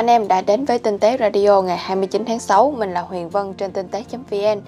anh 0.00 0.06
em 0.06 0.28
đã 0.28 0.40
đến 0.40 0.64
với 0.64 0.78
Tinh 0.78 0.98
tế 0.98 1.16
Radio 1.20 1.62
ngày 1.62 1.76
29 1.76 2.24
tháng 2.24 2.40
6. 2.40 2.70
Mình 2.70 2.92
là 2.92 3.00
Huyền 3.00 3.30
Vân 3.30 3.54
trên 3.54 3.72
tinh 3.72 3.88
tế.vn. 3.88 4.60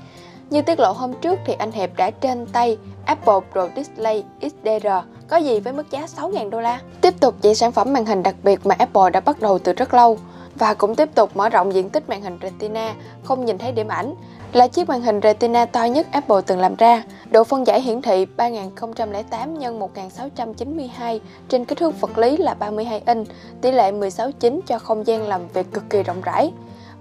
Như 0.50 0.62
tiết 0.62 0.80
lộ 0.80 0.92
hôm 0.92 1.12
trước 1.22 1.38
thì 1.46 1.52
anh 1.58 1.72
Hiệp 1.72 1.96
đã 1.96 2.10
trên 2.10 2.46
tay 2.46 2.78
Apple 3.04 3.40
Pro 3.52 3.68
Display 3.76 4.24
XDR 4.40 4.86
có 5.28 5.36
gì 5.36 5.60
với 5.60 5.72
mức 5.72 5.90
giá 5.90 6.06
6.000 6.16 6.50
đô 6.50 6.60
la. 6.60 6.80
Tiếp 7.00 7.20
tục 7.20 7.34
chỉ 7.40 7.54
sản 7.54 7.72
phẩm 7.72 7.92
màn 7.92 8.06
hình 8.06 8.22
đặc 8.22 8.34
biệt 8.42 8.66
mà 8.66 8.74
Apple 8.78 9.10
đã 9.12 9.20
bắt 9.20 9.40
đầu 9.40 9.58
từ 9.58 9.72
rất 9.72 9.94
lâu 9.94 10.18
và 10.54 10.74
cũng 10.74 10.94
tiếp 10.94 11.14
tục 11.14 11.36
mở 11.36 11.48
rộng 11.48 11.74
diện 11.74 11.90
tích 11.90 12.08
màn 12.08 12.22
hình 12.22 12.38
Retina 12.42 12.94
không 13.24 13.44
nhìn 13.44 13.58
thấy 13.58 13.72
điểm 13.72 13.88
ảnh 13.88 14.14
là 14.52 14.66
chiếc 14.66 14.88
màn 14.88 15.02
hình 15.02 15.20
Retina 15.22 15.64
to 15.64 15.84
nhất 15.84 16.06
Apple 16.10 16.36
từng 16.46 16.58
làm 16.58 16.74
ra. 16.76 17.02
Độ 17.30 17.44
phân 17.44 17.66
giải 17.66 17.80
hiển 17.80 18.02
thị 18.02 18.26
3008 18.36 19.56
x 19.60 19.64
1692 19.78 21.20
trên 21.48 21.64
kích 21.64 21.78
thước 21.78 22.00
vật 22.00 22.18
lý 22.18 22.36
là 22.36 22.54
32 22.54 23.02
inch, 23.06 23.26
tỷ 23.60 23.70
lệ 23.70 23.92
16:9 23.92 24.60
cho 24.66 24.78
không 24.78 25.06
gian 25.06 25.28
làm 25.28 25.40
việc 25.54 25.72
cực 25.72 25.84
kỳ 25.90 26.02
rộng 26.02 26.20
rãi. 26.22 26.52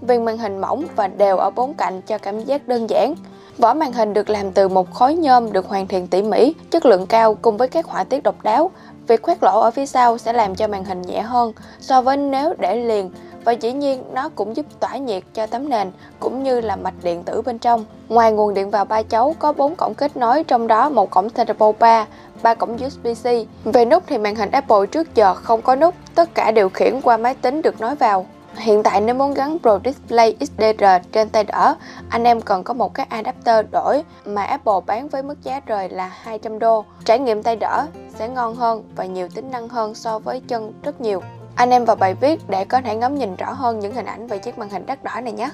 Viền 0.01 0.25
màn 0.25 0.37
hình 0.37 0.61
mỏng 0.61 0.85
và 0.95 1.07
đều 1.07 1.37
ở 1.37 1.49
bốn 1.49 1.73
cạnh 1.73 2.01
cho 2.01 2.17
cảm 2.17 2.43
giác 2.43 2.67
đơn 2.67 2.89
giản. 2.89 3.15
Vỏ 3.57 3.73
màn 3.73 3.93
hình 3.93 4.13
được 4.13 4.29
làm 4.29 4.51
từ 4.51 4.67
một 4.67 4.93
khối 4.93 5.15
nhôm 5.15 5.51
được 5.51 5.67
hoàn 5.67 5.87
thiện 5.87 6.07
tỉ 6.07 6.21
mỉ, 6.21 6.53
chất 6.71 6.85
lượng 6.85 7.05
cao 7.05 7.35
cùng 7.41 7.57
với 7.57 7.67
các 7.67 7.85
họa 7.85 8.03
tiết 8.03 8.23
độc 8.23 8.43
đáo. 8.43 8.71
Việc 9.07 9.21
khoét 9.21 9.43
lỗ 9.43 9.59
ở 9.59 9.71
phía 9.71 9.85
sau 9.85 10.17
sẽ 10.17 10.33
làm 10.33 10.55
cho 10.55 10.67
màn 10.67 10.85
hình 10.85 11.01
nhẹ 11.01 11.21
hơn 11.21 11.53
so 11.79 12.01
với 12.01 12.17
nếu 12.17 12.53
để 12.59 12.75
liền 12.75 13.11
và 13.43 13.51
dĩ 13.51 13.71
nhiên 13.71 14.03
nó 14.13 14.29
cũng 14.29 14.55
giúp 14.55 14.65
tỏa 14.79 14.97
nhiệt 14.97 15.23
cho 15.33 15.45
tấm 15.45 15.69
nền 15.69 15.91
cũng 16.19 16.43
như 16.43 16.61
là 16.61 16.75
mạch 16.75 16.93
điện 17.03 17.23
tử 17.23 17.41
bên 17.41 17.59
trong. 17.59 17.85
Ngoài 18.09 18.31
nguồn 18.31 18.53
điện 18.53 18.69
vào 18.69 18.85
ba 18.85 19.03
chấu 19.03 19.35
có 19.39 19.53
4 19.53 19.75
cổng 19.75 19.93
kết 19.93 20.17
nối 20.17 20.43
trong 20.43 20.67
đó 20.67 20.89
một 20.89 21.09
cổng 21.09 21.29
Thunderbolt 21.29 21.79
3, 21.79 22.05
3 22.41 22.53
cổng 22.53 22.77
USB-C. 22.77 23.45
Về 23.63 23.85
nút 23.85 24.03
thì 24.07 24.17
màn 24.17 24.35
hình 24.35 24.51
Apple 24.51 24.85
trước 24.91 25.15
giờ 25.15 25.33
không 25.33 25.61
có 25.61 25.75
nút, 25.75 25.95
tất 26.15 26.35
cả 26.35 26.51
điều 26.51 26.69
khiển 26.69 27.01
qua 27.01 27.17
máy 27.17 27.35
tính 27.35 27.61
được 27.61 27.81
nối 27.81 27.95
vào. 27.95 28.25
Hiện 28.55 28.83
tại 28.83 29.01
nếu 29.01 29.15
muốn 29.15 29.33
gắn 29.33 29.57
Pro 29.61 29.79
Display 29.85 30.35
XDR 30.39 30.83
trên 31.11 31.29
tay 31.29 31.43
đỡ, 31.43 31.75
anh 32.09 32.23
em 32.23 32.41
cần 32.41 32.63
có 32.63 32.73
một 32.73 32.93
cái 32.93 33.05
adapter 33.09 33.65
đổi 33.71 34.03
mà 34.25 34.43
Apple 34.43 34.73
bán 34.85 35.07
với 35.07 35.23
mức 35.23 35.43
giá 35.43 35.61
rời 35.65 35.89
là 35.89 36.11
200 36.21 36.59
đô. 36.59 36.85
Trải 37.05 37.19
nghiệm 37.19 37.43
tay 37.43 37.55
đỡ 37.55 37.85
sẽ 38.15 38.29
ngon 38.29 38.55
hơn 38.55 38.83
và 38.95 39.05
nhiều 39.05 39.27
tính 39.35 39.51
năng 39.51 39.69
hơn 39.69 39.95
so 39.95 40.19
với 40.19 40.41
chân 40.47 40.73
rất 40.83 41.01
nhiều. 41.01 41.21
Anh 41.55 41.69
em 41.69 41.85
vào 41.85 41.95
bài 41.95 42.13
viết 42.13 42.39
để 42.49 42.65
có 42.65 42.81
thể 42.81 42.95
ngắm 42.95 43.15
nhìn 43.15 43.35
rõ 43.35 43.53
hơn 43.53 43.79
những 43.79 43.93
hình 43.93 44.05
ảnh 44.05 44.27
về 44.27 44.37
chiếc 44.37 44.57
màn 44.57 44.69
hình 44.69 44.85
đắt 44.85 45.03
đỏ 45.03 45.21
này 45.23 45.33
nhé. 45.33 45.49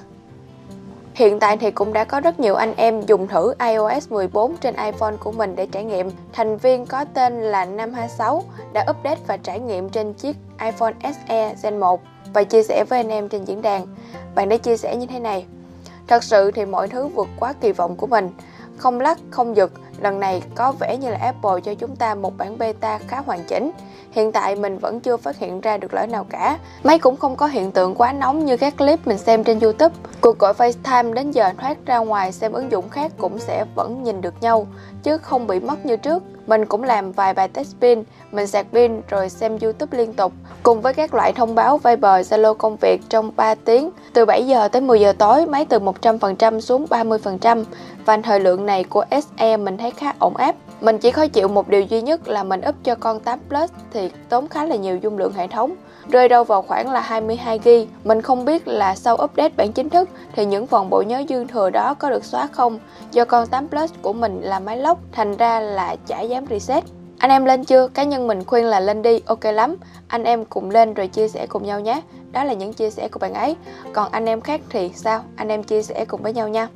Hiện 1.14 1.38
tại 1.40 1.56
thì 1.56 1.70
cũng 1.70 1.92
đã 1.92 2.04
có 2.04 2.20
rất 2.20 2.40
nhiều 2.40 2.54
anh 2.54 2.74
em 2.76 3.00
dùng 3.00 3.28
thử 3.28 3.54
iOS 3.58 4.10
14 4.10 4.56
trên 4.56 4.74
iPhone 4.76 5.16
của 5.20 5.32
mình 5.32 5.56
để 5.56 5.66
trải 5.66 5.84
nghiệm. 5.84 6.10
Thành 6.32 6.56
viên 6.56 6.86
có 6.86 7.04
tên 7.14 7.42
là 7.42 7.64
526 7.64 8.42
đã 8.72 8.86
update 8.90 9.20
và 9.26 9.36
trải 9.36 9.60
nghiệm 9.60 9.88
trên 9.88 10.12
chiếc 10.12 10.36
iPhone 10.64 10.92
SE 11.02 11.54
Gen 11.62 11.80
1 11.80 12.00
và 12.32 12.44
chia 12.44 12.62
sẻ 12.62 12.84
với 12.88 12.98
anh 12.98 13.08
em 13.08 13.28
trên 13.28 13.44
diễn 13.44 13.62
đàn. 13.62 13.86
Bạn 14.34 14.48
đã 14.48 14.56
chia 14.56 14.76
sẻ 14.76 14.96
như 14.96 15.06
thế 15.06 15.18
này. 15.18 15.46
Thật 16.06 16.24
sự 16.24 16.50
thì 16.50 16.64
mọi 16.64 16.88
thứ 16.88 17.06
vượt 17.06 17.28
quá 17.38 17.52
kỳ 17.60 17.72
vọng 17.72 17.96
của 17.96 18.06
mình. 18.06 18.30
Không 18.76 19.00
lắc, 19.00 19.18
không 19.30 19.56
giật, 19.56 19.70
lần 20.00 20.20
này 20.20 20.42
có 20.54 20.72
vẻ 20.72 20.96
như 20.96 21.10
là 21.10 21.18
Apple 21.20 21.60
cho 21.64 21.74
chúng 21.74 21.96
ta 21.96 22.14
một 22.14 22.36
bản 22.36 22.58
beta 22.58 22.98
khá 22.98 23.20
hoàn 23.26 23.44
chỉnh. 23.44 23.70
Hiện 24.10 24.32
tại 24.32 24.56
mình 24.56 24.78
vẫn 24.78 25.00
chưa 25.00 25.16
phát 25.16 25.38
hiện 25.38 25.60
ra 25.60 25.76
được 25.76 25.94
lỗi 25.94 26.06
nào 26.06 26.26
cả. 26.30 26.58
Máy 26.84 26.98
cũng 26.98 27.16
không 27.16 27.36
có 27.36 27.46
hiện 27.46 27.72
tượng 27.72 27.94
quá 27.94 28.12
nóng 28.12 28.44
như 28.44 28.56
các 28.56 28.76
clip 28.76 29.06
mình 29.06 29.18
xem 29.18 29.44
trên 29.44 29.60
YouTube. 29.60 29.94
Cuộc 30.20 30.38
gọi 30.38 30.52
FaceTime 30.52 31.12
đến 31.12 31.30
giờ 31.30 31.50
thoát 31.58 31.78
ra 31.86 31.98
ngoài 31.98 32.32
xem 32.32 32.52
ứng 32.52 32.70
dụng 32.70 32.88
khác 32.88 33.12
cũng 33.18 33.38
sẽ 33.38 33.64
vẫn 33.74 34.02
nhìn 34.02 34.20
được 34.20 34.34
nhau, 34.40 34.66
chứ 35.02 35.18
không 35.18 35.46
bị 35.46 35.60
mất 35.60 35.86
như 35.86 35.96
trước. 35.96 36.22
Mình 36.46 36.66
cũng 36.66 36.84
làm 36.84 37.12
vài 37.12 37.34
bài 37.34 37.48
test 37.48 37.74
pin, 37.80 38.02
mình 38.32 38.46
sạc 38.46 38.66
pin 38.72 39.00
rồi 39.08 39.28
xem 39.28 39.58
YouTube 39.58 39.98
liên 39.98 40.12
tục, 40.12 40.32
cùng 40.62 40.80
với 40.80 40.94
các 40.94 41.14
loại 41.14 41.32
thông 41.32 41.54
báo 41.54 41.78
Viber, 41.78 42.32
Zalo 42.32 42.54
công 42.54 42.76
việc 42.76 43.00
trong 43.08 43.30
3 43.36 43.54
tiếng. 43.54 43.90
Từ 44.12 44.24
7 44.24 44.46
giờ 44.46 44.68
tới 44.68 44.82
10 44.82 45.00
giờ 45.00 45.12
tối, 45.18 45.46
máy 45.46 45.66
từ 45.68 45.78
100% 45.78 46.60
xuống 46.60 46.86
30%, 46.90 47.64
và 48.04 48.16
thời 48.16 48.40
lượng 48.40 48.66
này 48.66 48.84
của 48.84 49.04
SE 49.10 49.56
mình 49.56 49.76
thấy 49.76 49.87
khá 49.90 50.12
ổn 50.18 50.36
áp. 50.36 50.54
Mình 50.80 50.98
chỉ 50.98 51.10
khó 51.10 51.26
chịu 51.26 51.48
một 51.48 51.68
điều 51.68 51.80
duy 51.80 52.02
nhất 52.02 52.28
là 52.28 52.42
mình 52.42 52.60
up 52.68 52.74
cho 52.84 52.94
con 52.94 53.20
8 53.20 53.38
Plus 53.48 53.70
thì 53.92 54.10
tốn 54.28 54.48
khá 54.48 54.64
là 54.64 54.76
nhiều 54.76 54.96
dung 54.96 55.18
lượng 55.18 55.32
hệ 55.32 55.46
thống, 55.46 55.74
rơi 56.08 56.28
đâu 56.28 56.44
vào 56.44 56.62
khoảng 56.62 56.90
là 56.90 57.00
22GB. 57.00 57.86
Mình 58.04 58.22
không 58.22 58.44
biết 58.44 58.68
là 58.68 58.94
sau 58.94 59.14
update 59.14 59.54
bản 59.56 59.72
chính 59.72 59.90
thức 59.90 60.08
thì 60.32 60.44
những 60.44 60.66
phần 60.66 60.90
bộ 60.90 61.02
nhớ 61.02 61.22
dư 61.28 61.44
thừa 61.44 61.70
đó 61.70 61.94
có 61.94 62.10
được 62.10 62.24
xóa 62.24 62.46
không, 62.52 62.78
do 63.12 63.24
con 63.24 63.46
8 63.46 63.68
Plus 63.68 63.92
của 64.02 64.12
mình 64.12 64.40
là 64.42 64.60
máy 64.60 64.76
lóc, 64.76 64.98
thành 65.12 65.36
ra 65.36 65.60
là 65.60 65.96
chả 66.06 66.20
dám 66.20 66.44
reset. 66.50 66.84
Anh 67.18 67.30
em 67.30 67.44
lên 67.44 67.64
chưa? 67.64 67.88
Cá 67.88 68.02
nhân 68.04 68.26
mình 68.26 68.44
khuyên 68.44 68.64
là 68.64 68.80
lên 68.80 69.02
đi, 69.02 69.20
ok 69.26 69.44
lắm. 69.44 69.76
Anh 70.08 70.24
em 70.24 70.44
cùng 70.44 70.70
lên 70.70 70.94
rồi 70.94 71.08
chia 71.08 71.28
sẻ 71.28 71.46
cùng 71.46 71.66
nhau 71.66 71.80
nhé. 71.80 72.00
Đó 72.32 72.44
là 72.44 72.52
những 72.52 72.72
chia 72.72 72.90
sẻ 72.90 73.08
của 73.08 73.18
bạn 73.18 73.34
ấy. 73.34 73.56
Còn 73.92 74.12
anh 74.12 74.26
em 74.26 74.40
khác 74.40 74.60
thì 74.70 74.90
sao? 74.94 75.20
Anh 75.36 75.48
em 75.48 75.62
chia 75.62 75.82
sẻ 75.82 76.04
cùng 76.08 76.22
với 76.22 76.32
nhau 76.32 76.48
nha. 76.48 76.68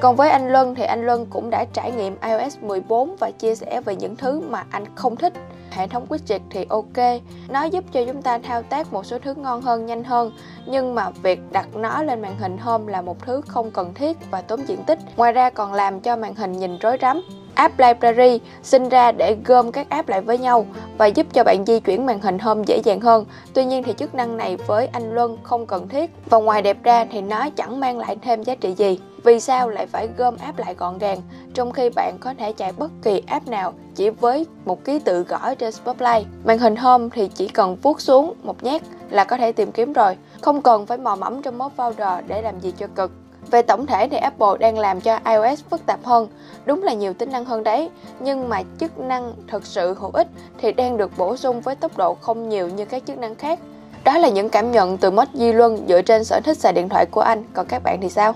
Còn 0.00 0.16
với 0.16 0.30
anh 0.30 0.52
Luân 0.52 0.74
thì 0.74 0.84
anh 0.84 1.06
Luân 1.06 1.26
cũng 1.26 1.50
đã 1.50 1.64
trải 1.72 1.92
nghiệm 1.92 2.16
iOS 2.20 2.58
14 2.60 3.16
và 3.16 3.30
chia 3.30 3.54
sẻ 3.54 3.80
về 3.80 3.96
những 3.96 4.16
thứ 4.16 4.40
mà 4.40 4.64
anh 4.70 4.84
không 4.94 5.16
thích. 5.16 5.32
Hệ 5.70 5.86
thống 5.86 6.06
widget 6.08 6.40
thì 6.50 6.66
ok, 6.68 7.22
nó 7.48 7.64
giúp 7.64 7.84
cho 7.92 8.04
chúng 8.06 8.22
ta 8.22 8.38
thao 8.38 8.62
tác 8.62 8.92
một 8.92 9.06
số 9.06 9.18
thứ 9.18 9.34
ngon 9.34 9.62
hơn, 9.62 9.86
nhanh 9.86 10.04
hơn. 10.04 10.32
Nhưng 10.66 10.94
mà 10.94 11.10
việc 11.10 11.40
đặt 11.52 11.68
nó 11.74 12.02
lên 12.02 12.22
màn 12.22 12.38
hình 12.38 12.58
Home 12.58 12.92
là 12.92 13.02
một 13.02 13.22
thứ 13.26 13.40
không 13.46 13.70
cần 13.70 13.94
thiết 13.94 14.16
và 14.30 14.40
tốn 14.40 14.68
diện 14.68 14.84
tích. 14.84 14.98
Ngoài 15.16 15.32
ra 15.32 15.50
còn 15.50 15.72
làm 15.72 16.00
cho 16.00 16.16
màn 16.16 16.34
hình 16.34 16.52
nhìn 16.52 16.78
rối 16.78 16.98
rắm. 17.02 17.22
App 17.56 17.78
Library 17.78 18.40
sinh 18.62 18.88
ra 18.88 19.12
để 19.12 19.36
gom 19.44 19.72
các 19.72 19.90
app 19.90 20.08
lại 20.08 20.20
với 20.20 20.38
nhau 20.38 20.66
và 20.98 21.06
giúp 21.06 21.26
cho 21.32 21.44
bạn 21.44 21.64
di 21.66 21.80
chuyển 21.80 22.06
màn 22.06 22.20
hình 22.20 22.38
Home 22.38 22.62
dễ 22.66 22.80
dàng 22.84 23.00
hơn. 23.00 23.24
Tuy 23.54 23.64
nhiên 23.64 23.82
thì 23.82 23.92
chức 23.92 24.14
năng 24.14 24.36
này 24.36 24.56
với 24.66 24.86
anh 24.86 25.14
Luân 25.14 25.36
không 25.42 25.66
cần 25.66 25.88
thiết 25.88 26.10
và 26.30 26.38
ngoài 26.38 26.62
đẹp 26.62 26.76
ra 26.82 27.04
thì 27.04 27.20
nó 27.20 27.48
chẳng 27.56 27.80
mang 27.80 27.98
lại 27.98 28.16
thêm 28.22 28.42
giá 28.42 28.54
trị 28.54 28.72
gì. 28.72 28.98
Vì 29.24 29.40
sao 29.40 29.68
lại 29.68 29.86
phải 29.86 30.08
gom 30.16 30.36
app 30.36 30.58
lại 30.58 30.74
gọn 30.74 30.98
gàng 30.98 31.18
trong 31.54 31.72
khi 31.72 31.90
bạn 31.90 32.16
có 32.20 32.34
thể 32.38 32.52
chạy 32.52 32.72
bất 32.72 32.90
kỳ 33.02 33.22
app 33.26 33.48
nào 33.48 33.72
chỉ 33.94 34.10
với 34.10 34.46
một 34.64 34.84
ký 34.84 34.98
tự 34.98 35.22
gõ 35.22 35.54
trên 35.54 35.72
Spotlight. 35.72 36.26
Màn 36.44 36.58
hình 36.58 36.76
Home 36.76 37.08
thì 37.12 37.28
chỉ 37.28 37.48
cần 37.48 37.76
vuốt 37.82 38.00
xuống 38.00 38.34
một 38.42 38.64
nhát 38.64 38.82
là 39.10 39.24
có 39.24 39.36
thể 39.36 39.52
tìm 39.52 39.72
kiếm 39.72 39.92
rồi, 39.92 40.16
không 40.40 40.62
cần 40.62 40.86
phải 40.86 40.98
mò 40.98 41.16
mẫm 41.16 41.42
trong 41.42 41.58
mốt 41.58 41.72
folder 41.76 42.22
để 42.26 42.42
làm 42.42 42.60
gì 42.60 42.72
cho 42.78 42.86
cực. 42.86 43.10
Về 43.50 43.62
tổng 43.62 43.86
thể 43.86 44.08
thì 44.08 44.16
Apple 44.16 44.58
đang 44.60 44.78
làm 44.78 45.00
cho 45.00 45.18
iOS 45.24 45.64
phức 45.70 45.86
tạp 45.86 46.04
hơn, 46.04 46.28
đúng 46.64 46.82
là 46.82 46.92
nhiều 46.92 47.12
tính 47.12 47.32
năng 47.32 47.44
hơn 47.44 47.64
đấy, 47.64 47.90
nhưng 48.20 48.48
mà 48.48 48.62
chức 48.80 48.98
năng 48.98 49.32
thực 49.48 49.66
sự 49.66 49.94
hữu 49.94 50.10
ích 50.10 50.26
thì 50.58 50.72
đang 50.72 50.96
được 50.96 51.10
bổ 51.16 51.36
sung 51.36 51.60
với 51.60 51.74
tốc 51.74 51.96
độ 51.96 52.14
không 52.14 52.48
nhiều 52.48 52.68
như 52.68 52.84
các 52.84 53.02
chức 53.06 53.18
năng 53.18 53.34
khác. 53.34 53.58
Đó 54.04 54.18
là 54.18 54.28
những 54.28 54.48
cảm 54.48 54.72
nhận 54.72 54.96
từ 54.96 55.10
Mod 55.10 55.28
Di 55.34 55.52
Luân 55.52 55.88
dựa 55.88 56.02
trên 56.02 56.24
sở 56.24 56.40
thích 56.44 56.58
xài 56.58 56.72
điện 56.72 56.88
thoại 56.88 57.06
của 57.06 57.20
anh, 57.20 57.44
còn 57.54 57.66
các 57.66 57.82
bạn 57.82 57.98
thì 58.02 58.08
sao? 58.08 58.34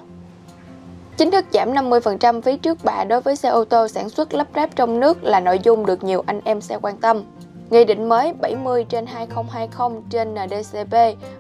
Chính 1.17 1.31
thức 1.31 1.45
giảm 1.53 1.73
50% 1.73 2.41
phí 2.41 2.57
trước 2.57 2.85
bạ 2.85 3.05
đối 3.05 3.21
với 3.21 3.37
xe 3.37 3.49
ô 3.49 3.65
tô 3.65 3.89
sản 3.89 4.09
xuất 4.09 4.35
lắp 4.35 4.47
ráp 4.55 4.77
trong 4.77 5.01
nước 5.01 5.25
là 5.25 5.41
nội 5.41 5.59
dung 5.63 5.87
được 5.87 6.05
nhiều 6.05 6.23
anh 6.27 6.41
em 6.45 6.61
xe 6.61 6.79
quan 6.83 6.97
tâm. 6.97 7.23
Nghị 7.71 7.85
định 7.85 8.09
mới 8.09 8.33
70 8.33 8.85
trên 8.85 9.07
2020 9.07 10.03
trên 10.11 10.35
NDCP 10.35 10.93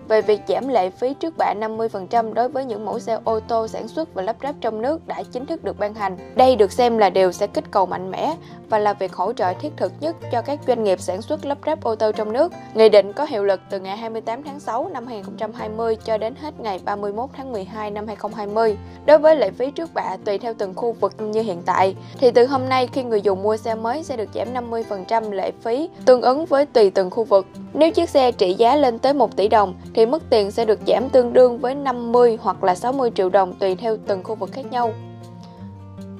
về 0.08 0.22
việc 0.22 0.40
giảm 0.48 0.68
lệ 0.68 0.90
phí 0.90 1.14
trước 1.14 1.34
bạ 1.38 1.54
50% 1.60 2.32
đối 2.32 2.48
với 2.48 2.64
những 2.64 2.84
mẫu 2.84 2.98
xe 2.98 3.18
ô 3.24 3.40
tô 3.40 3.68
sản 3.68 3.88
xuất 3.88 4.14
và 4.14 4.22
lắp 4.22 4.36
ráp 4.42 4.54
trong 4.60 4.82
nước 4.82 5.06
đã 5.06 5.22
chính 5.32 5.46
thức 5.46 5.64
được 5.64 5.78
ban 5.78 5.94
hành. 5.94 6.16
Đây 6.34 6.56
được 6.56 6.72
xem 6.72 6.98
là 6.98 7.10
điều 7.10 7.32
sẽ 7.32 7.46
kích 7.46 7.64
cầu 7.70 7.86
mạnh 7.86 8.10
mẽ 8.10 8.36
và 8.68 8.78
là 8.78 8.92
việc 8.92 9.12
hỗ 9.12 9.32
trợ 9.32 9.52
thiết 9.60 9.72
thực 9.76 9.92
nhất 10.00 10.16
cho 10.32 10.42
các 10.42 10.60
doanh 10.66 10.84
nghiệp 10.84 11.00
sản 11.00 11.22
xuất 11.22 11.46
lắp 11.46 11.58
ráp 11.66 11.84
ô 11.84 11.94
tô 11.94 12.12
trong 12.12 12.32
nước. 12.32 12.52
Nghị 12.74 12.88
định 12.88 13.12
có 13.12 13.24
hiệu 13.24 13.44
lực 13.44 13.60
từ 13.70 13.80
ngày 13.80 13.96
28 13.96 14.42
tháng 14.42 14.60
6 14.60 14.88
năm 14.88 15.06
2020 15.06 15.96
cho 16.04 16.18
đến 16.18 16.34
hết 16.40 16.60
ngày 16.60 16.80
31 16.84 17.30
tháng 17.36 17.52
12 17.52 17.90
năm 17.90 18.06
2020. 18.06 18.76
Đối 19.06 19.18
với 19.18 19.36
lệ 19.36 19.50
phí 19.50 19.70
trước 19.70 19.94
bạ 19.94 20.16
tùy 20.24 20.38
theo 20.38 20.54
từng 20.58 20.74
khu 20.74 20.92
vực 20.92 21.12
như 21.20 21.42
hiện 21.42 21.62
tại, 21.66 21.96
thì 22.18 22.30
từ 22.30 22.46
hôm 22.46 22.68
nay 22.68 22.88
khi 22.92 23.02
người 23.02 23.20
dùng 23.20 23.42
mua 23.42 23.56
xe 23.56 23.74
mới 23.74 24.02
sẽ 24.02 24.16
được 24.16 24.28
giảm 24.34 24.48
50% 24.54 25.30
lệ 25.30 25.52
phí 25.62 25.88
Tương 26.04 26.19
tương 26.20 26.38
ứng 26.38 26.46
với 26.46 26.66
tùy 26.66 26.90
từng 26.90 27.10
khu 27.10 27.24
vực. 27.24 27.46
Nếu 27.72 27.90
chiếc 27.90 28.10
xe 28.10 28.32
trị 28.32 28.54
giá 28.54 28.76
lên 28.76 28.98
tới 28.98 29.14
1 29.14 29.36
tỷ 29.36 29.48
đồng 29.48 29.74
thì 29.94 30.06
mức 30.06 30.22
tiền 30.30 30.50
sẽ 30.50 30.64
được 30.64 30.80
giảm 30.86 31.08
tương 31.08 31.32
đương 31.32 31.58
với 31.58 31.74
50 31.74 32.38
hoặc 32.40 32.64
là 32.64 32.74
60 32.74 33.10
triệu 33.14 33.28
đồng 33.28 33.52
tùy 33.52 33.74
theo 33.74 33.96
từng 34.06 34.24
khu 34.24 34.34
vực 34.34 34.50
khác 34.52 34.66
nhau 34.70 34.92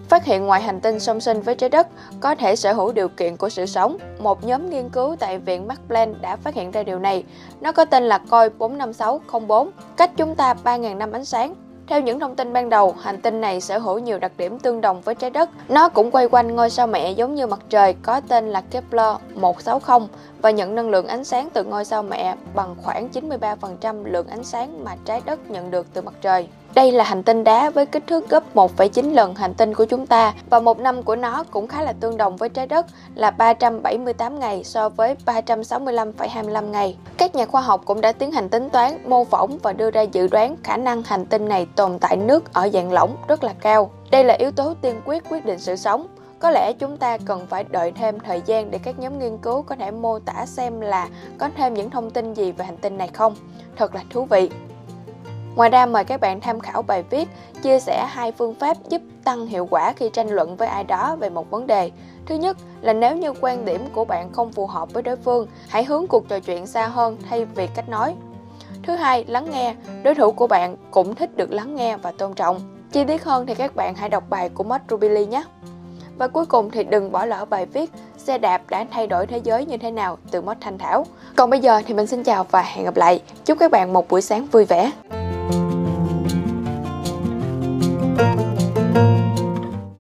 phát 0.08 0.25
hiện 0.25 0.47
ngoài 0.47 0.62
hành 0.62 0.81
tinh 0.81 1.00
song 1.00 1.20
sinh 1.20 1.41
với 1.41 1.55
trái 1.55 1.70
đất 1.70 1.87
có 2.20 2.35
thể 2.35 2.56
sở 2.56 2.73
hữu 2.73 2.93
điều 2.93 3.08
kiện 3.08 3.37
của 3.37 3.49
sự 3.49 3.67
sống. 3.67 3.97
Một 4.19 4.44
nhóm 4.44 4.70
nghiên 4.70 4.88
cứu 4.88 5.17
tại 5.19 5.38
Viện 5.38 5.67
Max 5.69 5.79
Planck 5.88 6.23
đã 6.23 6.37
phát 6.37 6.55
hiện 6.55 6.70
ra 6.70 6.82
điều 6.82 6.99
này. 6.99 7.25
Nó 7.61 7.73
có 7.73 7.85
tên 7.85 8.03
là 8.03 8.19
COI 8.31 8.49
45604, 8.58 9.70
cách 9.96 10.11
chúng 10.17 10.35
ta 10.35 10.55
3.000 10.64 10.96
năm 10.96 11.12
ánh 11.12 11.25
sáng. 11.25 11.55
Theo 11.91 12.01
những 12.01 12.21
thông 12.21 12.37
tin 12.37 12.53
ban 12.53 12.69
đầu, 12.69 12.95
hành 13.01 13.21
tinh 13.21 13.41
này 13.41 13.61
sở 13.61 13.79
hữu 13.79 13.99
nhiều 13.99 14.19
đặc 14.19 14.33
điểm 14.37 14.59
tương 14.59 14.81
đồng 14.81 15.01
với 15.01 15.15
trái 15.15 15.31
đất. 15.31 15.51
Nó 15.69 15.89
cũng 15.89 16.11
quay 16.11 16.29
quanh 16.29 16.57
ngôi 16.57 16.71
sao 16.71 16.87
mẹ 16.87 17.11
giống 17.11 17.35
như 17.35 17.47
mặt 17.47 17.59
trời 17.69 17.95
có 18.03 18.21
tên 18.29 18.51
là 18.51 18.61
Kepler 18.61 19.17
160 19.35 20.09
và 20.43 20.51
nhận 20.51 20.75
năng 20.75 20.91
lượng 20.91 21.07
ánh 21.07 21.25
sáng 21.25 21.49
từ 21.53 21.65
ngôi 21.65 21.85
sao 21.85 22.03
mẹ 22.03 22.37
bằng 22.55 22.75
khoảng 22.83 23.09
93% 23.13 24.05
lượng 24.05 24.27
ánh 24.27 24.45
sáng 24.45 24.85
mà 24.85 24.97
trái 25.05 25.21
đất 25.25 25.51
nhận 25.51 25.71
được 25.71 25.87
từ 25.95 26.03
mặt 26.03 26.15
trời. 26.21 26.49
Đây 26.81 26.93
là 26.93 27.05
hành 27.05 27.23
tinh 27.23 27.44
đá 27.44 27.71
với 27.71 27.87
kích 27.87 28.06
thước 28.06 28.29
gấp 28.29 28.56
1,9 28.56 29.15
lần 29.15 29.35
hành 29.35 29.55
tinh 29.55 29.75
của 29.75 29.85
chúng 29.85 30.06
ta 30.06 30.35
và 30.50 30.61
một 30.61 30.79
năm 30.79 31.03
của 31.03 31.17
nó 31.17 31.44
cũng 31.50 31.67
khá 31.67 31.82
là 31.82 31.93
tương 31.93 32.17
đồng 32.17 32.37
với 32.37 32.49
trái 32.49 32.67
đất 32.67 32.87
là 33.15 33.31
378 33.31 34.41
ngày 34.41 34.65
so 34.65 34.88
với 34.88 35.17
365,25 35.27 36.71
ngày. 36.71 36.97
Các 37.17 37.35
nhà 37.35 37.47
khoa 37.47 37.61
học 37.61 37.82
cũng 37.85 38.00
đã 38.00 38.12
tiến 38.12 38.32
hành 38.32 38.49
tính 38.49 38.71
toán, 38.71 39.09
mô 39.09 39.25
phỏng 39.25 39.59
và 39.59 39.73
đưa 39.73 39.91
ra 39.91 40.03
dự 40.03 40.29
đoán 40.29 40.56
khả 40.62 40.77
năng 40.77 41.03
hành 41.03 41.27
tinh 41.27 41.49
này 41.49 41.67
tồn 41.77 41.99
tại 41.99 42.17
nước 42.17 42.53
ở 42.53 42.69
dạng 42.73 42.93
lỏng 42.93 43.17
rất 43.29 43.44
là 43.44 43.53
cao. 43.61 43.91
Đây 44.11 44.25
là 44.25 44.35
yếu 44.35 44.50
tố 44.50 44.75
tiên 44.82 45.00
quyết 45.05 45.25
quyết 45.31 45.44
định 45.47 45.59
sự 45.59 45.77
sống. 45.77 46.06
Có 46.38 46.50
lẽ 46.50 46.73
chúng 46.79 46.97
ta 46.97 47.19
cần 47.19 47.47
phải 47.47 47.65
đợi 47.65 47.93
thêm 47.93 48.21
thời 48.21 48.43
gian 48.47 48.71
để 48.71 48.79
các 48.79 48.99
nhóm 48.99 49.19
nghiên 49.19 49.38
cứu 49.38 49.62
có 49.62 49.77
thể 49.77 49.91
mô 49.91 50.19
tả 50.19 50.47
xem 50.47 50.81
là 50.81 51.09
có 51.38 51.49
thêm 51.56 51.75
những 51.75 51.91
thông 51.91 52.11
tin 52.11 52.35
gì 52.35 52.53
về 52.53 52.65
hành 52.65 52.77
tinh 52.77 52.99
này 52.99 53.09
không. 53.09 53.35
Thật 53.77 53.94
là 53.94 54.03
thú 54.11 54.25
vị. 54.25 54.50
Ngoài 55.56 55.70
ra 55.70 55.87
mời 55.87 56.05
các 56.05 56.20
bạn 56.20 56.41
tham 56.41 56.61
khảo 56.61 56.82
bài 56.82 57.05
viết 57.11 57.29
chia 57.62 57.81
sẻ 57.81 58.06
hai 58.08 58.32
phương 58.32 58.55
pháp 58.55 58.76
giúp 58.88 59.02
tăng 59.25 59.47
hiệu 59.47 59.67
quả 59.70 59.93
khi 59.93 60.11
tranh 60.12 60.29
luận 60.29 60.56
với 60.56 60.69
ai 60.69 60.85
đó 60.85 61.17
về 61.20 61.31
một 61.31 61.50
vấn 61.50 61.67
đề. 61.67 61.91
Thứ 62.26 62.35
nhất 62.35 62.56
là 62.81 62.93
nếu 62.93 63.17
như 63.17 63.32
quan 63.41 63.64
điểm 63.64 63.87
của 63.93 64.05
bạn 64.05 64.32
không 64.32 64.52
phù 64.52 64.67
hợp 64.67 64.93
với 64.93 65.02
đối 65.02 65.17
phương, 65.17 65.47
hãy 65.69 65.85
hướng 65.85 66.06
cuộc 66.06 66.29
trò 66.29 66.41
chuyện 66.41 66.67
xa 66.67 66.87
hơn 66.87 67.17
thay 67.31 67.44
vì 67.44 67.67
cách 67.67 67.88
nói. 67.88 68.14
Thứ 68.82 68.97
hai, 68.97 69.25
lắng 69.29 69.50
nghe. 69.50 69.75
Đối 70.02 70.14
thủ 70.14 70.32
của 70.32 70.47
bạn 70.47 70.76
cũng 70.91 71.14
thích 71.14 71.37
được 71.37 71.53
lắng 71.53 71.75
nghe 71.75 71.96
và 71.96 72.12
tôn 72.12 72.35
trọng. 72.35 72.61
Chi 72.93 73.05
tiết 73.05 73.25
hơn 73.25 73.46
thì 73.46 73.55
các 73.55 73.76
bạn 73.76 73.94
hãy 73.94 74.08
đọc 74.08 74.25
bài 74.31 74.49
của 74.49 74.64
Matt 74.64 74.91
Rubili 74.91 75.26
nhé. 75.26 75.43
Và 76.19 76.29
cuối 76.29 76.46
cùng 76.46 76.70
thì 76.70 76.85
đừng 76.85 77.12
bỏ 77.12 77.25
lỡ 77.25 77.44
bài 77.44 77.67
viết 77.67 77.91
Xe 78.25 78.38
đạp 78.38 78.62
đã 78.69 78.87
thay 78.91 79.06
đổi 79.06 79.26
thế 79.26 79.41
giới 79.44 79.67
như 79.67 79.76
thế 79.76 79.91
nào 79.91 80.19
từ 80.31 80.41
Mod 80.41 80.56
Thanh 80.61 80.79
Thảo. 80.79 81.06
Còn 81.37 81.50
bây 81.50 81.61
giờ 81.61 81.82
thì 81.87 81.94
mình 81.94 82.06
xin 82.06 82.23
chào 82.23 82.44
và 82.50 82.62
hẹn 82.62 82.85
gặp 82.85 82.96
lại. 82.96 83.23
Chúc 83.44 83.58
các 83.58 83.70
bạn 83.70 83.93
một 83.93 84.08
buổi 84.08 84.23
sáng 84.23 84.46
vui 84.46 84.64
vẻ. 84.64 84.91